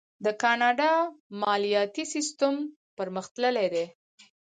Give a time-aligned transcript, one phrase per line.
[0.25, 0.91] د کاناډا
[1.41, 2.55] مالیاتي سیستم
[2.97, 3.85] پرمختللی دی.